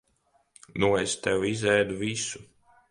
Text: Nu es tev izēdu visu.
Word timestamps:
Nu 0.85 0.89
es 1.01 1.13
tev 1.29 1.47
izēdu 1.53 2.03
visu. 2.03 2.45